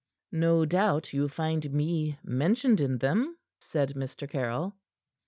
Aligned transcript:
"No 0.33 0.65
doubt 0.65 1.13
you 1.13 1.27
find 1.29 1.71
me 1.71 2.17
mentioned 2.23 2.81
in 2.81 2.97
them," 2.97 3.37
said 3.59 3.93
Mr. 3.93 4.27
Caryll. 4.27 4.73